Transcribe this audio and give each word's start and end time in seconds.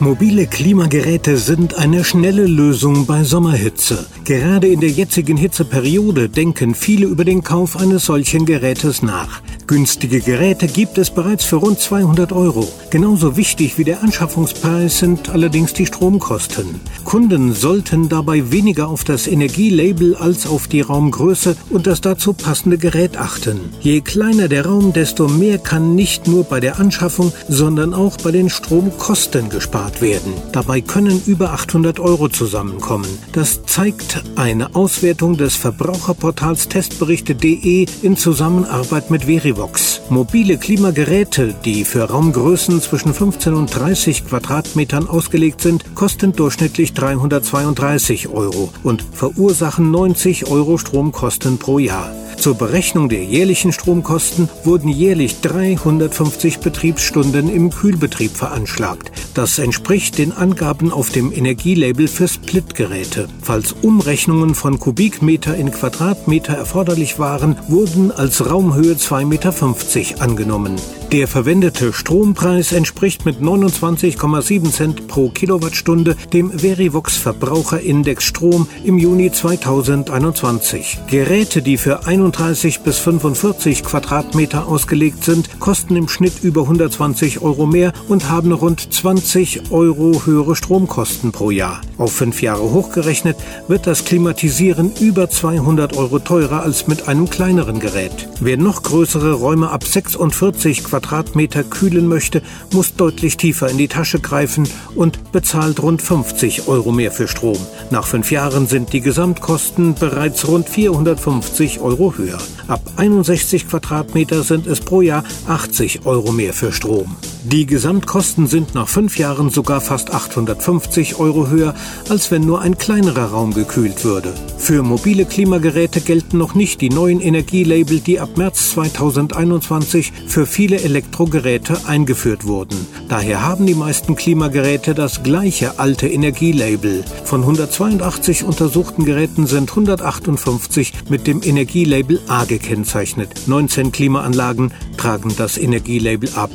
Mobile 0.00 0.46
Klimageräte 0.46 1.36
sind 1.36 1.74
eine 1.74 2.04
schnelle 2.04 2.46
Lösung 2.46 3.04
bei 3.04 3.22
Sommerhitze. 3.22 4.06
Gerade 4.24 4.66
in 4.66 4.80
der 4.80 4.88
jetzigen 4.88 5.36
Hitzeperiode 5.36 6.30
denken 6.30 6.74
viele 6.74 7.04
über 7.04 7.26
den 7.26 7.44
Kauf 7.44 7.76
eines 7.76 8.06
solchen 8.06 8.46
Gerätes 8.46 9.02
nach. 9.02 9.42
Günstige 9.66 10.20
Geräte 10.20 10.68
gibt 10.68 10.96
es 10.96 11.10
bereits 11.10 11.44
für 11.44 11.56
rund 11.56 11.78
200 11.78 12.32
Euro. 12.32 12.66
Genauso 12.88 13.36
wichtig 13.36 13.76
wie 13.76 13.84
der 13.84 14.02
Anschaffungspreis 14.02 14.98
sind 14.98 15.28
allerdings 15.28 15.74
die 15.74 15.86
Stromkosten. 15.86 16.80
Kunden 17.04 17.52
sollten 17.52 18.08
dabei 18.08 18.50
weniger 18.50 18.88
auf 18.88 19.04
das 19.04 19.26
Energielabel 19.26 20.16
als 20.16 20.46
auf 20.46 20.66
die 20.66 20.80
Raumgröße 20.80 21.56
und 21.68 21.86
das 21.86 22.00
dazu 22.00 22.32
passende 22.32 22.78
Gerät 22.78 23.18
achten. 23.18 23.60
Je 23.80 24.00
kleiner 24.00 24.48
der 24.48 24.64
Raum, 24.64 24.94
desto 24.94 25.28
mehr 25.28 25.58
kann 25.58 25.94
nicht 25.94 26.26
nur 26.26 26.44
bei 26.44 26.58
der 26.58 26.80
Anschaffung, 26.80 27.32
sondern 27.48 27.92
auch 27.92 28.16
bei 28.16 28.32
den 28.32 28.48
Stromkosten 28.48 29.50
gespart 29.50 29.89
werden. 30.02 30.34
Dabei 30.52 30.80
können 30.80 31.22
über 31.26 31.52
800 31.52 31.98
Euro 32.00 32.28
zusammenkommen. 32.28 33.08
Das 33.32 33.64
zeigt 33.64 34.22
eine 34.36 34.74
Auswertung 34.74 35.36
des 35.36 35.56
Verbraucherportals 35.56 36.68
testberichte.de 36.68 37.86
in 38.02 38.16
Zusammenarbeit 38.16 39.10
mit. 39.10 39.20
Verivox. 39.30 40.00
Mobile 40.10 40.58
Klimageräte, 40.58 41.54
die 41.64 41.84
für 41.84 42.04
Raumgrößen 42.04 42.80
zwischen 42.82 43.14
15 43.14 43.54
und 43.54 43.74
30 43.74 44.26
Quadratmetern 44.26 45.08
ausgelegt 45.08 45.60
sind, 45.60 45.94
kosten 45.94 46.32
durchschnittlich 46.32 46.92
332 46.94 48.28
Euro 48.28 48.72
und 48.82 49.04
verursachen 49.12 49.90
90 49.90 50.48
Euro 50.50 50.78
Stromkosten 50.78 51.58
pro 51.58 51.78
Jahr. 51.78 52.10
Zur 52.40 52.54
Berechnung 52.54 53.10
der 53.10 53.22
jährlichen 53.22 53.70
Stromkosten 53.70 54.48
wurden 54.64 54.88
jährlich 54.88 55.42
350 55.42 56.60
Betriebsstunden 56.60 57.50
im 57.50 57.68
Kühlbetrieb 57.68 58.34
veranschlagt. 58.34 59.12
Das 59.34 59.58
entspricht 59.58 60.16
den 60.16 60.32
Angaben 60.32 60.90
auf 60.90 61.10
dem 61.10 61.34
Energielabel 61.34 62.08
für 62.08 62.28
Splitgeräte. 62.28 63.28
Falls 63.42 63.72
Umrechnungen 63.82 64.54
von 64.54 64.78
Kubikmeter 64.78 65.54
in 65.54 65.70
Quadratmeter 65.70 66.54
erforderlich 66.54 67.18
waren, 67.18 67.56
wurden 67.68 68.10
als 68.10 68.48
Raumhöhe 68.48 68.94
2,50 68.94 69.24
Meter 69.26 70.22
angenommen. 70.22 70.76
Der 71.12 71.26
verwendete 71.26 71.92
Strompreis 71.92 72.70
entspricht 72.70 73.24
mit 73.24 73.40
29,7 73.40 74.70
Cent 74.70 75.08
pro 75.08 75.28
Kilowattstunde 75.30 76.14
dem 76.32 76.56
Verivox 76.56 77.16
Verbraucherindex 77.16 78.22
Strom 78.22 78.68
im 78.84 78.96
Juni 78.96 79.32
2021. 79.32 81.00
Geräte, 81.08 81.62
die 81.62 81.78
für 81.78 82.06
31 82.06 82.82
bis 82.82 82.98
45 82.98 83.82
Quadratmeter 83.82 84.68
ausgelegt 84.68 85.24
sind, 85.24 85.58
kosten 85.58 85.96
im 85.96 86.08
Schnitt 86.08 86.44
über 86.44 86.62
120 86.62 87.42
Euro 87.42 87.66
mehr 87.66 87.92
und 88.06 88.30
haben 88.30 88.52
rund 88.52 88.92
20 88.94 89.72
Euro 89.72 90.22
höhere 90.26 90.54
Stromkosten 90.54 91.32
pro 91.32 91.50
Jahr. 91.50 91.80
Auf 91.98 92.12
fünf 92.12 92.40
Jahre 92.40 92.70
hochgerechnet 92.70 93.36
wird 93.66 93.88
das 93.88 94.04
Klimatisieren 94.04 94.92
über 95.00 95.28
200 95.28 95.96
Euro 95.96 96.20
teurer 96.20 96.62
als 96.62 96.86
mit 96.86 97.08
einem 97.08 97.28
kleineren 97.28 97.80
Gerät. 97.80 98.28
Wer 98.38 98.56
noch 98.56 98.84
größere 98.84 99.32
Räume 99.32 99.70
ab 99.70 99.84
46 99.84 100.84
Quadratmeter 100.84 100.99
Quadratmeter 101.00 101.64
kühlen 101.64 102.06
möchte, 102.06 102.42
muss 102.72 102.94
deutlich 102.94 103.36
tiefer 103.36 103.68
in 103.68 103.78
die 103.78 103.88
Tasche 103.88 104.20
greifen 104.20 104.68
und 104.94 105.32
bezahlt 105.32 105.82
rund 105.82 106.02
50 106.02 106.68
Euro 106.68 106.92
mehr 106.92 107.10
für 107.10 107.26
Strom. 107.26 107.56
Nach 107.90 108.06
fünf 108.06 108.30
Jahren 108.30 108.66
sind 108.66 108.92
die 108.92 109.00
Gesamtkosten 109.00 109.94
bereits 109.94 110.46
rund 110.46 110.68
450 110.68 111.80
Euro 111.80 112.14
höher. 112.16 112.38
Ab 112.68 112.82
61 112.96 113.68
Quadratmeter 113.68 114.42
sind 114.42 114.66
es 114.66 114.80
pro 114.80 115.00
Jahr 115.00 115.24
80 115.48 116.04
Euro 116.04 116.32
mehr 116.32 116.52
für 116.52 116.72
Strom. 116.72 117.16
Die 117.44 117.64
Gesamtkosten 117.64 118.46
sind 118.46 118.74
nach 118.74 118.86
fünf 118.86 119.16
Jahren 119.16 119.48
sogar 119.48 119.80
fast 119.80 120.12
850 120.12 121.18
Euro 121.18 121.48
höher, 121.48 121.74
als 122.10 122.30
wenn 122.30 122.44
nur 122.44 122.60
ein 122.60 122.76
kleinerer 122.76 123.30
Raum 123.30 123.54
gekühlt 123.54 124.04
würde. 124.04 124.34
Für 124.58 124.82
mobile 124.82 125.24
Klimageräte 125.24 126.02
gelten 126.02 126.36
noch 126.36 126.54
nicht 126.54 126.82
die 126.82 126.90
neuen 126.90 127.22
Energielabel, 127.22 128.00
die 128.00 128.20
ab 128.20 128.36
März 128.36 128.72
2021 128.72 130.12
für 130.26 130.44
viele 130.44 130.82
Elektrogeräte 130.82 131.86
eingeführt 131.86 132.44
wurden. 132.44 132.76
Daher 133.08 133.42
haben 133.42 133.64
die 133.64 133.74
meisten 133.74 134.16
Klimageräte 134.16 134.94
das 134.94 135.22
gleiche 135.22 135.78
alte 135.78 136.08
Energielabel. 136.08 137.04
Von 137.24 137.40
182 137.40 138.44
untersuchten 138.44 139.06
Geräten 139.06 139.46
sind 139.46 139.70
158 139.70 140.92
mit 141.08 141.26
dem 141.26 141.40
Energielabel 141.42 142.20
A 142.28 142.44
gekennzeichnet. 142.44 143.48
19 143.48 143.92
Klimaanlagen 143.92 144.74
tragen 144.98 145.32
das 145.38 145.56
Energielabel 145.56 146.28
A+, 146.34 146.46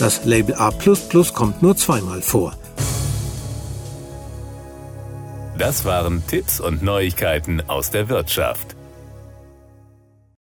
das 0.00 0.24
Label 0.24 0.54
A 0.56 0.70
kommt 0.70 1.62
nur 1.62 1.76
zweimal 1.76 2.22
vor. 2.22 2.54
Das 5.58 5.84
waren 5.84 6.22
Tipps 6.26 6.60
und 6.60 6.82
Neuigkeiten 6.82 7.62
aus 7.66 7.90
der 7.90 8.08
Wirtschaft. 8.08 8.75